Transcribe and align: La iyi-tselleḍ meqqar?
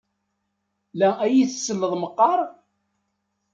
La 0.99 1.09
iyi-tselleḍ 1.25 1.93
meqqar? 2.01 2.39